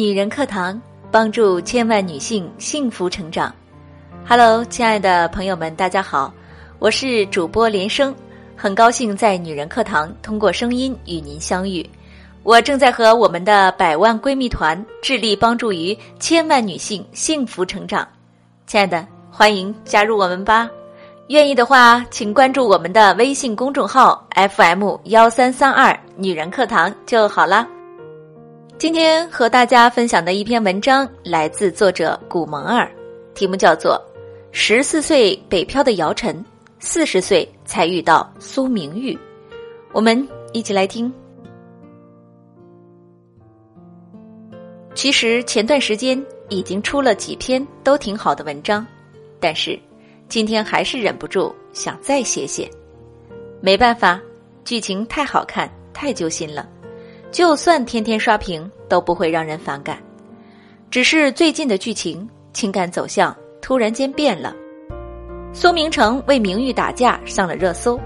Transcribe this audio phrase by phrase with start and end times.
[0.00, 3.54] 女人课堂帮助千万女性幸福成长。
[4.26, 6.32] Hello，亲爱的朋友们，大家好，
[6.78, 8.14] 我是主播连生，
[8.56, 11.86] 很高兴在女人课堂通过声音与您相遇。
[12.44, 18.08] 我正在和我们的百万闺蜜团致力帮助于千万女性幸福成长。
[18.66, 20.66] 亲爱的，欢迎加入我们吧！
[21.28, 27.68] 愿意的话，请关注我们的微信公众号 FM 幺三三二女人课堂就好了。
[28.80, 32.90] 今天和大家分享的一篇文章来自作者古蒙儿，
[33.34, 34.02] 题目叫做
[34.52, 36.42] 《十四岁北漂的姚晨，
[36.78, 39.12] 四十岁才遇到苏明玉》。
[39.92, 41.12] 我们一起来听。
[44.94, 48.86] 其实前段时间已经出了几篇都挺好的文章，
[49.38, 49.78] 但是
[50.26, 52.66] 今天还是忍不住想再写写。
[53.60, 54.18] 没办法，
[54.64, 56.66] 剧情太好看，太揪心了。
[57.30, 59.98] 就算天天刷屏都不会让人反感，
[60.90, 64.54] 只是最近的剧情情感走向突然间变了。
[65.52, 67.98] 苏明成为名誉打架上了热搜，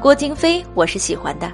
[0.00, 1.50] 郭京飞我是喜欢的，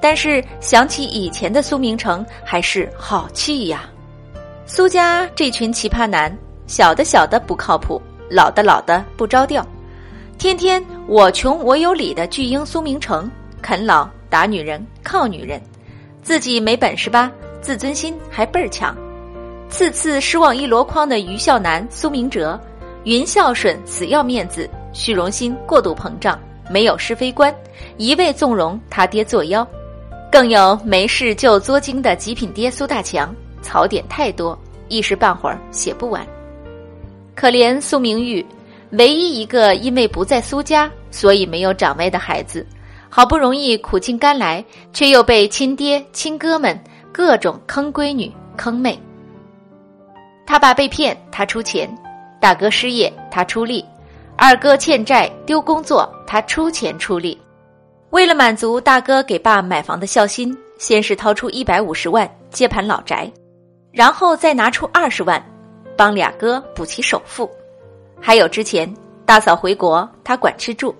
[0.00, 3.88] 但是想起以前的苏明成还是好气呀。
[4.66, 9.66] 苏家这群奇葩男，小的小的不靠谱，老的老的不着调，
[10.36, 13.30] 天天我穷我有理的巨婴苏明成，
[13.62, 15.58] 啃老打女人靠女人。
[16.26, 17.30] 自己没本事吧？
[17.62, 18.96] 自尊心还倍儿强，
[19.68, 22.60] 次次失望一箩筐的愚孝男苏明哲，
[23.04, 26.36] 云孝顺死要面子，虚荣心过度膨胀，
[26.68, 27.54] 没有是非观，
[27.96, 29.64] 一味纵容他爹作妖，
[30.28, 33.32] 更有没事就作精的极品爹苏大强，
[33.62, 36.26] 槽点太多，一时半会儿写不完。
[37.36, 38.44] 可怜苏明玉，
[38.90, 42.66] 唯一一个因为不在苏家，所以没有长辈的孩子。
[43.08, 46.78] 好不容易苦尽甘来，却又被亲爹亲哥们
[47.12, 48.98] 各种坑闺女、坑妹。
[50.46, 51.88] 他爸被骗，他出钱；
[52.40, 53.84] 大哥失业，他出力；
[54.36, 57.40] 二哥欠债丢工作，他出钱出力。
[58.10, 63.30] 为了满足大哥给爸买房的孝心，先是掏出一百五十万接盘老宅，
[63.90, 65.44] 然后再拿出二十万
[65.96, 67.50] 帮俩哥补齐首付。
[68.20, 68.92] 还有之前
[69.24, 70.94] 大嫂回国，他管吃住。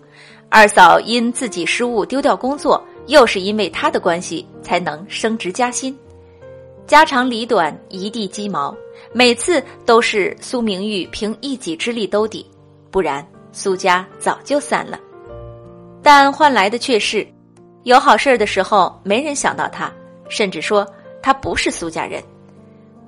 [0.49, 5.97] 二嫂因自己失误丢掉工作，又是因为他的关系才能升职加薪，
[6.87, 8.75] 家长里短一地鸡毛，
[9.13, 12.49] 每次都是苏明玉凭一己之力兜底，
[12.91, 14.99] 不然苏家早就散了。
[16.03, 17.27] 但换来的却是，
[17.83, 19.93] 有好事的时候没人想到他，
[20.29, 20.87] 甚至说
[21.21, 22.23] 他不是苏家人；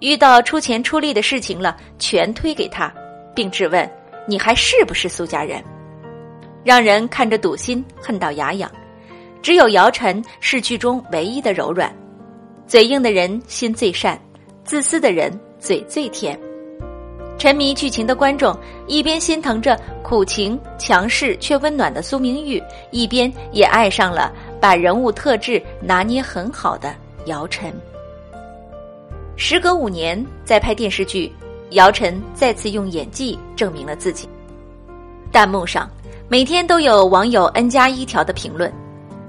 [0.01, 2.93] 遇到出钱出力的事情了，全推给他，
[3.35, 3.89] 并质问
[4.27, 5.63] 你还是不是苏家人。
[6.65, 8.71] 让人看着堵心，恨到牙痒。
[9.41, 11.95] 只有姚晨是剧中唯一的柔软，
[12.67, 14.21] 嘴硬的人心最善，
[14.65, 16.39] 自私的人嘴最甜。
[17.39, 18.55] 沉迷剧情的观众
[18.89, 26.93] 一边心疼着苦情强势却温暖的苏明玉，一边也爱上了把人物特质拿捏很好的
[27.27, 27.73] 姚晨。
[29.37, 31.33] 时隔五年再拍电视剧，
[31.71, 34.29] 姚晨再次用演技证明了自己。
[35.31, 35.89] 弹幕上。
[36.31, 38.71] 每天都有网友 n 加一条的评论，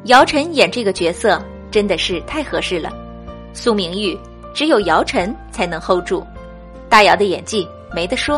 [0.08, 2.92] 姚晨演这个角色真的是太合适了。
[3.54, 4.20] 苏明玉
[4.54, 6.22] 只有姚晨才能 hold 住，
[6.90, 7.66] 大姚的演技
[7.96, 8.38] 没得说。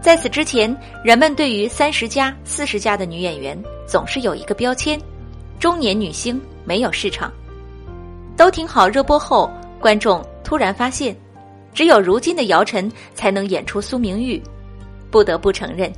[0.00, 0.74] 在此之前，
[1.04, 3.54] 人们对于三十加、四十加的女演员
[3.86, 4.98] 总是有一个标签：
[5.60, 7.30] 中年女星没有市场。
[8.34, 11.14] 都挺好热播后，观众突然发现，
[11.74, 14.42] 只有如今的姚晨才能演出苏明玉，
[15.10, 15.92] 不得不承认。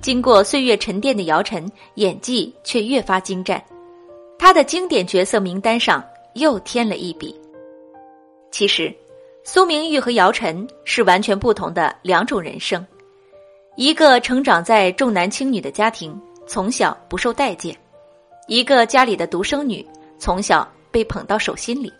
[0.00, 3.62] 经过岁月沉淀的姚晨，演技却越发精湛，
[4.38, 6.02] 她的经典角色名单上
[6.34, 7.34] 又添了一笔。
[8.50, 8.94] 其实，
[9.44, 12.86] 苏明玉和姚晨是完全不同的两种人生，
[13.76, 17.74] 一个成长在重男轻女的家庭，从小不受待见；
[18.46, 19.84] 一个家里的独生女，
[20.16, 21.92] 从小被捧到手心里。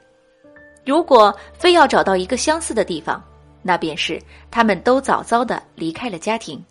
[0.87, 3.23] 如果非要找到一个相似的地方，
[3.61, 6.65] 那便是他们都早早的离开了家庭。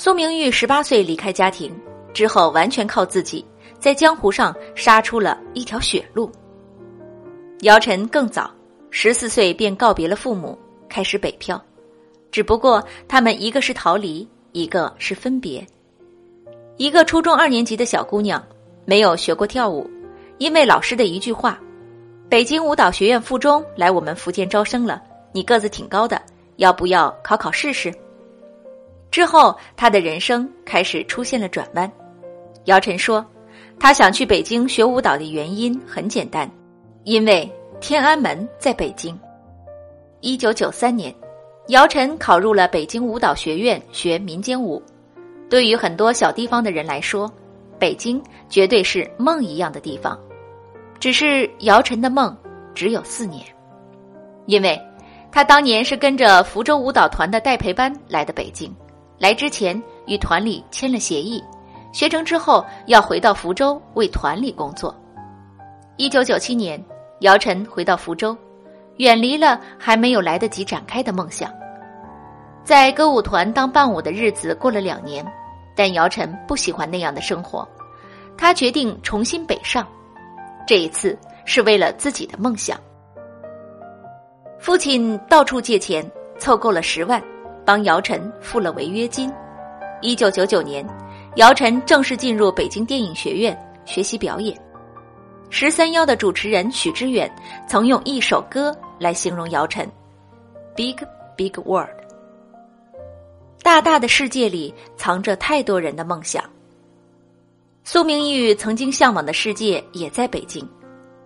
[0.00, 1.76] 苏明玉十八岁离开家庭
[2.14, 3.44] 之后，完全靠自己
[3.80, 6.30] 在江湖上杀出了一条血路。
[7.62, 8.48] 姚晨更早，
[8.90, 10.56] 十四岁便告别了父母，
[10.88, 11.60] 开始北漂。
[12.30, 15.66] 只不过他们一个是逃离，一个是分别。
[16.76, 18.40] 一个初中二年级的小姑娘，
[18.84, 19.90] 没有学过跳舞，
[20.38, 21.58] 因为老师的一句话
[22.30, 25.02] ：“北京舞蹈学院附中来我们福建招生了，
[25.32, 26.22] 你个子挺高的，
[26.58, 27.92] 要不要考考试试？”
[29.10, 31.90] 之后，他的人生开始出现了转弯。
[32.64, 33.24] 姚晨说
[33.80, 36.50] ：“他想去北京学舞蹈的原因很简单，
[37.04, 37.50] 因为
[37.80, 39.18] 天安门在北京。
[40.20, 41.14] 一九九三年，
[41.68, 44.82] 姚晨考入了北京舞蹈学院学民间舞。
[45.48, 47.32] 对于很多小地方的人来说，
[47.78, 50.18] 北京绝对是梦一样的地方。
[51.00, 52.36] 只是姚晨的梦
[52.74, 53.42] 只有四年，
[54.44, 54.78] 因为
[55.32, 58.70] 他当年是跟着福州舞蹈团的代培班来的北京。
[59.18, 61.42] 来之前与团里签了协议，
[61.92, 64.94] 学成之后要回到福州为团里工作。
[65.96, 66.82] 一九九七年，
[67.20, 68.36] 姚晨回到福州，
[68.98, 71.52] 远离了还没有来得及展开的梦想。
[72.62, 75.26] 在歌舞团当伴舞的日子过了两年，
[75.74, 77.66] 但姚晨不喜欢那样的生活，
[78.36, 79.86] 他决定重新北上。
[80.66, 82.78] 这一次是为了自己的梦想。
[84.60, 87.20] 父亲到处借钱，凑够了十万。
[87.68, 89.30] 帮姚晨付了违约金。
[90.00, 90.82] 一九九九年，
[91.36, 93.54] 姚晨正式进入北京电影学院
[93.84, 94.58] 学习表演。
[95.50, 97.30] 十三幺的主持人许知远
[97.68, 99.86] 曾用一首歌来形容姚晨
[100.74, 100.96] ：“Big
[101.36, 101.90] Big World，
[103.62, 106.42] 大大的世界里藏着太多人的梦想。”
[107.84, 110.66] 苏明玉曾经向往的世界也在北京，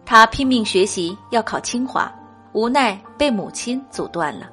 [0.05, 2.13] 他拼命学习要考清华，
[2.53, 4.51] 无奈被母亲阻断了。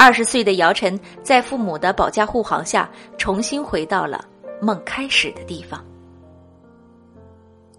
[0.00, 4.24] 二十岁的姚晨在父母的保驾护航下，重新回到了
[4.62, 5.84] 梦开始的地方。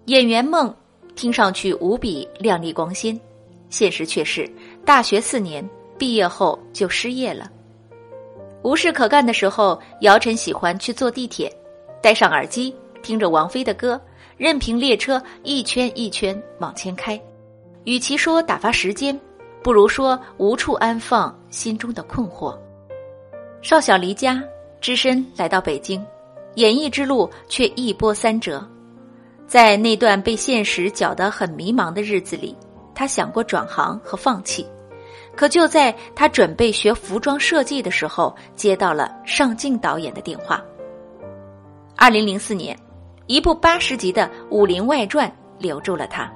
[0.04, 0.72] 演员梦
[1.16, 3.18] 听上去无比亮丽光鲜，
[3.70, 4.46] 现实却是
[4.84, 7.50] 大学四年毕业后就失业了。
[8.62, 11.50] 无事可干的时候，姚晨喜欢去坐地铁，
[12.02, 13.98] 戴上耳机听着王菲的歌，
[14.36, 17.18] 任凭列车一圈一圈往前开。
[17.84, 19.18] 与其说打发时间。
[19.62, 22.56] 不如说无处安放心中的困惑。
[23.60, 24.42] 少小离家，
[24.80, 26.04] 只身来到北京，
[26.54, 28.66] 演艺之路却一波三折。
[29.46, 32.56] 在那段被现实搅得很迷茫的日子里，
[32.94, 34.66] 他想过转行和放弃。
[35.36, 40.62] 可就在他准备学服装设计的时候，接到了尚敬导演的电话。
[41.96, 42.78] 二零零四年，
[43.26, 46.32] 一部八十集的《武林外传》留住了他，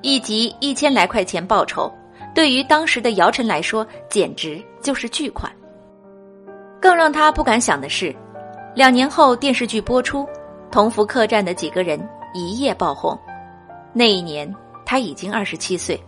[0.00, 1.92] 一集一千来块钱报酬。
[2.36, 5.50] 对于当时的姚晨来说，简直就是巨款。
[6.78, 8.14] 更让他不敢想的是，
[8.74, 10.22] 两年后电视剧播出，
[10.70, 11.98] 《同福客栈》的几个人
[12.34, 13.18] 一夜爆红。
[13.94, 14.54] 那一年
[14.84, 15.98] 他已经二十七岁，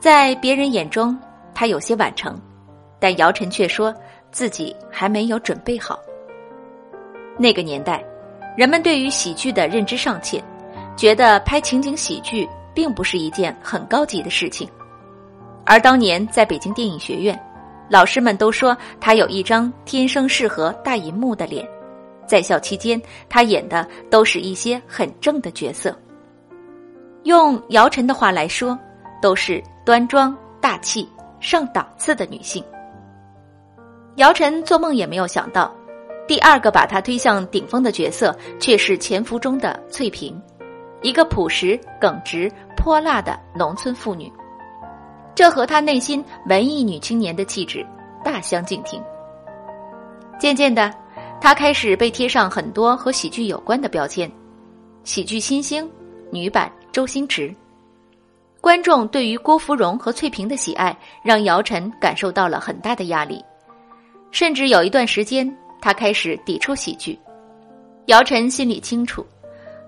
[0.00, 1.14] 在别人眼中
[1.54, 2.40] 他有些晚成，
[2.98, 3.94] 但姚晨却说
[4.30, 6.00] 自己还没有准备好。
[7.36, 8.02] 那个年代，
[8.56, 10.42] 人们对于喜剧的认知尚浅，
[10.96, 14.66] 觉得拍情景喜剧并不是一件很高级的事情。
[15.66, 17.38] 而当年在北京电影学院，
[17.88, 21.66] 老师们都说他有一张天生适合大银幕的脸，
[22.26, 25.96] 在校期间他演的都是一些很正的角色。
[27.22, 28.78] 用姚晨的话来说，
[29.22, 31.08] 都是端庄大气、
[31.40, 32.62] 上档次的女性。
[34.16, 35.74] 姚晨做梦也没有想到，
[36.28, 40.38] 第二个把她推向顶峰的角色却是《潜伏》中的翠萍，
[41.00, 44.30] 一个朴实、耿直、泼辣的农村妇女。
[45.34, 47.84] 这和他内心文艺女青年的气质
[48.24, 49.02] 大相径庭。
[50.38, 50.92] 渐渐的，
[51.40, 54.30] 他开始被贴上很多和喜剧有关的标签：
[55.02, 55.90] 喜剧新星、
[56.30, 57.54] 女版周星驰。
[58.60, 63.44] 观众对于郭芙蓉和翠萍的喜爱，让姚晨感受到了很大的压力，
[64.30, 67.18] 甚至有一段时间，他开始抵触喜剧。
[68.06, 69.24] 姚晨心里清楚，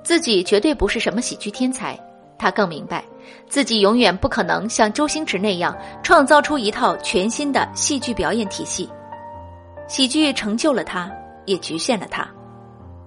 [0.02, 1.98] 自己绝对不是什么喜剧天才。
[2.38, 3.02] 他更明白，
[3.48, 8.88] 自己永远不可能像周星驰那样创造出一套全新的戏剧表演体系。
[9.88, 11.10] 喜剧成就了他，
[11.44, 12.28] 也局限了他。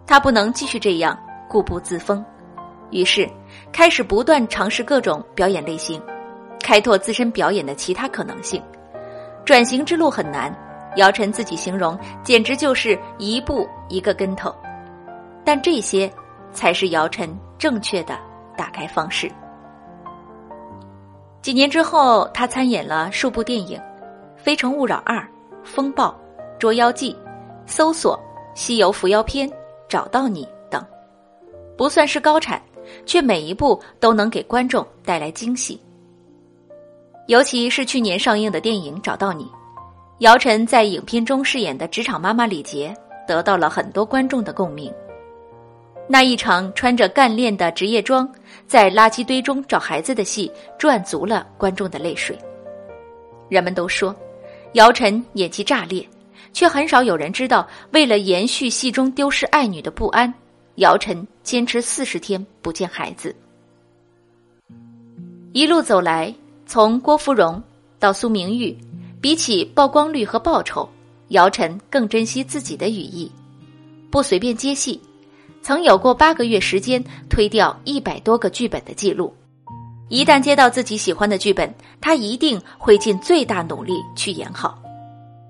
[0.07, 1.17] 他不能继续这样
[1.47, 2.25] 固步自封，
[2.89, 3.29] 于是
[3.71, 6.01] 开始不断尝试各种表演类型，
[6.61, 8.63] 开拓自身表演的其他可能性。
[9.45, 10.51] 转型之路很难，
[10.95, 14.53] 姚晨自己形容简直就是一步一个跟头。
[15.45, 16.11] 但这些，
[16.51, 18.17] 才是姚晨正确的。
[18.59, 19.31] 打开方式。
[21.41, 23.79] 几年之后，他参演了数部电影，
[24.35, 25.15] 《非诚勿扰二》
[25.63, 26.07] 《风暴》
[26.57, 27.13] 《捉妖记》
[27.65, 28.17] 《搜索》
[28.59, 29.49] 《西游伏妖篇》
[29.87, 30.85] 《找到你》等，
[31.77, 32.61] 不算是高产，
[33.05, 35.79] 却每一部都能给观众带来惊喜。
[37.27, 39.45] 尤其是去年上映的电影《找到你》，
[40.17, 42.93] 姚晨在影片中饰演的职场妈妈李杰，
[43.25, 44.93] 得到了很多观众的共鸣。
[46.11, 48.27] 那一场穿着干练的职业装，
[48.65, 52.35] 在垃圾堆中找孩子的戏，赚足了观众的泪水。
[53.47, 54.15] 人们都说，
[54.73, 56.03] 姚晨演技炸裂，
[56.51, 60.33] 却很少有人知道，为了延续戏中丢失爱女的不安，
[60.77, 63.35] 姚晨坚持四十天不见孩子。
[65.51, 66.33] 一路走来，
[66.65, 67.61] 从郭芙蓉
[67.99, 68.75] 到苏明玉，
[69.21, 70.89] 比起曝光率和报酬，
[71.27, 73.31] 姚晨更珍惜自己的羽翼，
[74.09, 74.99] 不随便接戏。
[75.61, 79.33] 曾有过八个月时间推掉一百多个剧本的记录。
[80.07, 84.81] 一旦接到自己喜欢的剧本，他一定会尽最大努力去演好。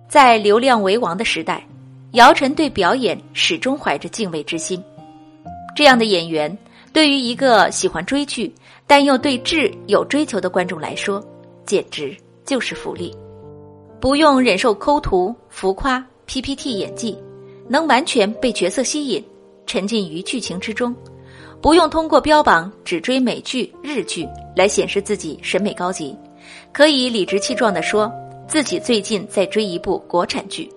[0.10, 1.66] 在流量为王的时代，
[2.12, 4.84] 姚晨对表演始终怀着敬畏之心。
[5.76, 6.58] 这样的演员，
[6.92, 8.54] 对于一个喜欢追剧
[8.86, 11.24] 但又对质有追求的观众来说，
[11.66, 12.14] 简直
[12.44, 13.16] 就是福利。
[14.02, 17.18] 不用忍受抠图、浮夸、PPT 演技，
[17.68, 19.24] 能完全被角色吸引，
[19.70, 20.96] 沉浸于剧情之中。
[21.62, 26.18] 不用通过标榜只追美剧、日剧来显示自己审美高级，
[26.74, 28.12] 可以理直气壮地说
[28.48, 30.68] 自己最近在追一部国产剧，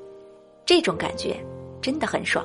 [0.67, 1.35] 这种感觉
[1.81, 2.45] 真的很爽。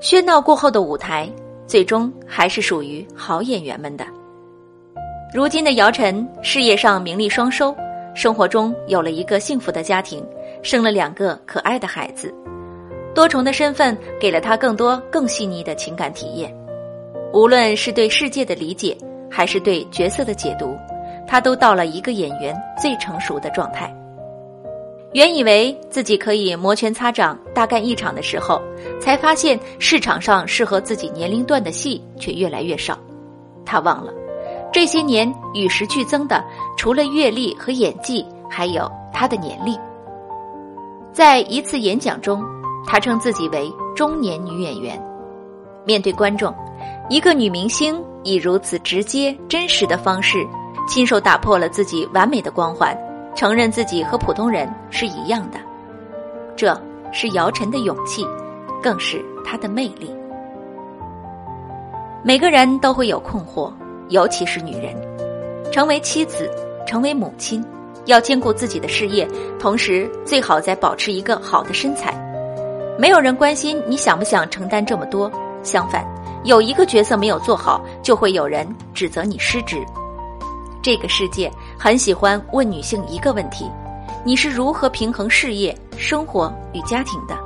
[0.00, 1.28] 喧闹过后的舞台，
[1.66, 4.06] 最终还是属于好演员们的。
[5.34, 7.76] 如今的姚晨，事业上名利双收，
[8.14, 10.24] 生活中有了一个幸福的家庭，
[10.62, 12.32] 生了两个可爱的孩子，
[13.14, 16.54] 多重的身份给了他更多更细腻的情感体验。
[17.32, 18.96] 无论是对世界的理解，
[19.30, 20.76] 还是对角色的解读，
[21.26, 23.92] 他都到了一个演员最成熟的状态。
[25.12, 28.60] 原以为自己可以摩拳擦掌大干一场的时候，
[29.00, 32.98] 才发现市场上适合自己年龄段的戏却越来越少。
[33.64, 34.12] 他忘了，
[34.72, 36.44] 这些年与时俱增的，
[36.76, 39.78] 除了阅历和演技，还有他的年龄。
[41.12, 42.44] 在一次演讲中，
[42.86, 45.00] 她称自己为中年女演员，
[45.84, 46.54] 面对观众。
[47.08, 50.46] 一个女明星以如此直接、真实的方式，
[50.88, 52.96] 亲手打破了自己完美的光环，
[53.34, 55.58] 承认自己和普通人是一样的。
[56.56, 56.80] 这
[57.12, 58.26] 是姚晨的勇气，
[58.82, 60.10] 更是她的魅力。
[62.22, 63.70] 每个人都会有困惑，
[64.08, 64.94] 尤其是女人，
[65.70, 66.50] 成为妻子，
[66.86, 67.62] 成为母亲，
[68.06, 72.18] 要兼顾自己的事业，同时最好再保持一个好的身材。
[72.96, 75.30] 没有人关心你想不想承担这么多，
[75.62, 76.04] 相反。
[76.44, 79.84] 有一个角色没有做好，就会有人指责你失职。
[80.82, 83.68] 这个世界很喜欢问女性一个问题：
[84.22, 87.36] 你是如何平衡事业、生活与家庭的？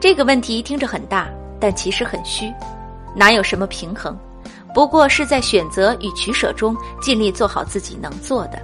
[0.00, 1.28] 这个问题听着很大，
[1.58, 2.52] 但其实很虚。
[3.14, 4.18] 哪有什么平衡？
[4.74, 8.60] 不过是在选择与取舍中尽力做好自己能做的。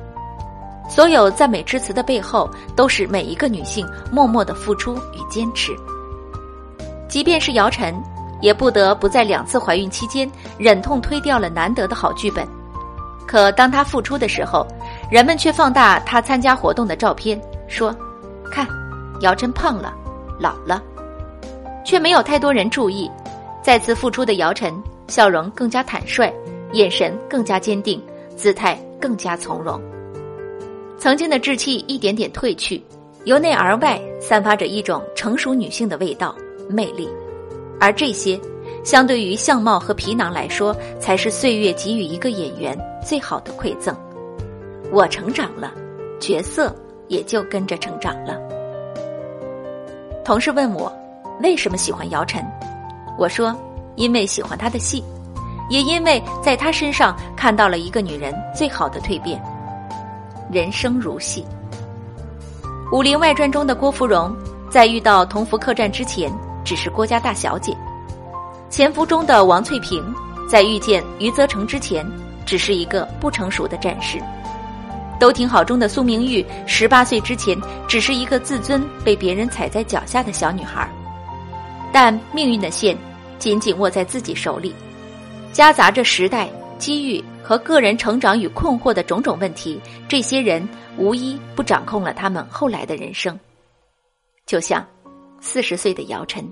[0.88, 5.76] 所有赞美之词的背后，都是每一个女性默默的付出与坚持。
[7.08, 7.94] 即便是姚晨。
[8.40, 12.46] 也不得不在两次怀孕期间忍痛推掉了难得的好剧本，
[13.26, 14.64] 可当她复出的时候，
[15.10, 17.92] 人们却放大她参加活动的照片，说
[18.48, 18.64] ：“看，
[19.22, 19.92] 姚晨胖了，
[20.38, 20.80] 老了。”
[21.84, 23.10] 却没有太多人注意，
[23.60, 24.72] 再次复出的姚晨
[25.08, 26.32] 笑容更加坦率，
[26.74, 28.00] 眼神更加坚定，
[28.36, 29.82] 姿态更加从容。
[30.98, 32.82] 曾经的稚气一点点褪去，
[33.24, 36.34] 由内而外散发着一种成熟女性的味道、
[36.68, 37.08] 魅力。
[37.78, 38.38] 而这些，
[38.82, 43.96] 相对于相貌和皮囊来说，才是岁月给予一个演员最好的馈赠。
[44.90, 45.72] 我成长了，
[46.18, 46.74] 角色
[47.06, 48.36] 也就跟着成长了。
[50.24, 50.92] 同事问我
[51.40, 52.44] 为什么喜欢姚晨，
[53.16, 53.56] 我说
[53.94, 55.04] 因为喜欢她的戏，
[55.70, 59.40] 也因为在她身上看到了一个女人最好的蜕变。
[60.50, 61.44] 人生如戏，
[62.96, 64.34] 《武林外传》中的郭芙蓉，
[64.70, 66.32] 在遇到同福客栈之前。
[66.64, 67.72] 只是郭家大小姐，
[68.68, 70.04] 《潜伏》中的王翠萍，
[70.50, 72.06] 在遇见余则成之前，
[72.44, 74.18] 只是一个不成熟的战士；
[75.18, 80.86] 都挺好中的苏明玉，十八岁之前，只是一个自尊被别人踩在脚下的小女孩。
[81.90, 82.94] 但命运的线
[83.38, 84.74] 紧紧握在自己手里，
[85.52, 90.66] 夹杂着时代、机遇和个人成长与困惑的种种问题，这些人
[90.96, 93.38] 无一不掌控了他们后来的人生，
[94.46, 94.86] 就像。
[95.40, 96.44] 四十岁的姚晨，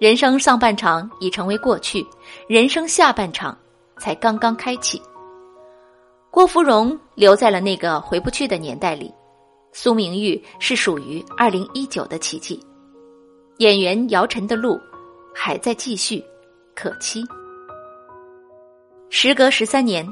[0.00, 2.02] 人生上半场已成为过去，
[2.48, 3.54] 人生下半场
[3.98, 4.98] 才刚刚开启。
[6.30, 9.12] 郭芙蓉留在了那个回不去的年代里，
[9.72, 12.58] 苏明玉是属于二零一九的奇迹。
[13.58, 14.80] 演员姚晨的路
[15.34, 16.24] 还在继续，
[16.74, 17.22] 可期。
[19.10, 20.06] 时隔十三年，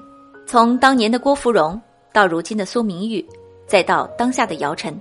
[0.47, 1.81] 从当年的郭芙蓉
[2.15, 3.25] 到如今的苏明玉，
[3.67, 4.99] 再到当下的姚晨。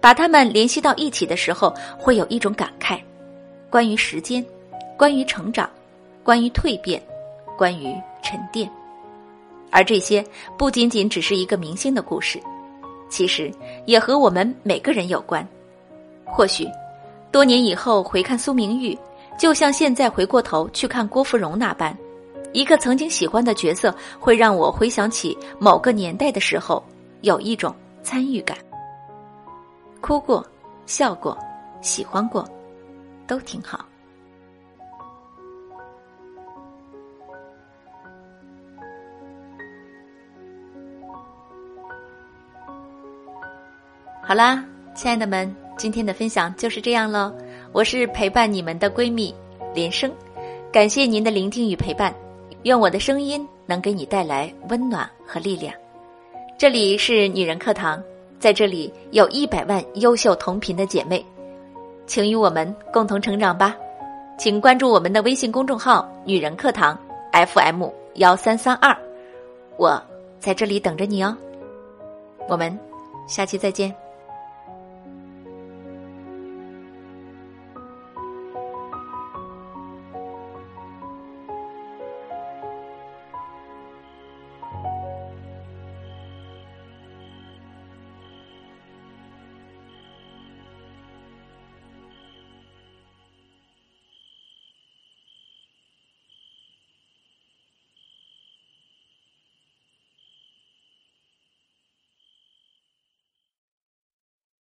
[0.00, 3.00] 把他们联系到一起的时候，会有一种感慨：
[3.70, 4.44] 关于时间，
[4.96, 5.70] 关于成长，
[6.24, 7.00] 关于蜕变，
[7.56, 8.68] 关于沉淀。
[9.70, 10.24] 而这些
[10.58, 12.40] 不仅仅只是一个明星的故事，
[13.08, 13.48] 其实
[13.86, 15.46] 也和我们每个人有关。
[16.24, 16.66] 或许，
[17.30, 18.98] 多年以后回看苏明玉，
[19.38, 21.96] 就像现在回过头去看郭芙蓉那般，
[22.52, 26.82] 一个曾经喜欢的角色，会让我回想起某个年代的时候，
[27.20, 28.56] 有一种参与感。
[30.00, 30.44] 哭过，
[30.86, 31.36] 笑过，
[31.80, 32.44] 喜欢过，
[33.26, 33.84] 都挺好。
[44.22, 44.64] 好啦，
[44.94, 47.34] 亲爱的们，今天的分享就是这样了。
[47.72, 49.34] 我是陪伴你们的闺蜜
[49.74, 50.12] 连生，
[50.72, 52.14] 感谢您的聆听与陪伴，
[52.62, 55.72] 愿我的声音能给你带来温暖和力量。
[56.58, 58.02] 这里是女人课堂，
[58.38, 61.24] 在这里有一百万优秀同频的姐妹，
[62.06, 63.76] 请与我们共同成长吧。
[64.38, 66.98] 请关注我们的微信公众号“女人课堂
[67.32, 68.96] FM 幺三三二”，
[69.76, 70.02] 我
[70.38, 71.36] 在这里等着你哦。
[72.48, 72.76] 我们
[73.26, 73.94] 下期再见。